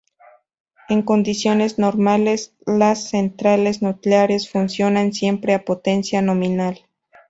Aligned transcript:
En 0.89 1.03
condiciones 1.03 1.77
normales, 1.77 2.55
las 2.65 3.11
centrales 3.11 3.83
nucleares 3.83 4.49
funcionan 4.49 5.13
siempre 5.13 5.53
a 5.53 5.63
potencia 5.63 6.23
nominal. 6.23 6.81